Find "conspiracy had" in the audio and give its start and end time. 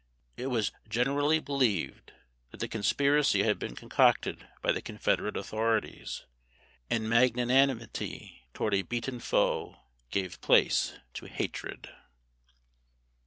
2.67-3.59